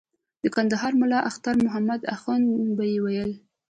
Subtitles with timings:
[0.43, 3.31] د کندهار ملا اختر محمد اخند به ویل.